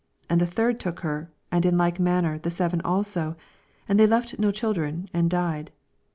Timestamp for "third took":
0.51-0.99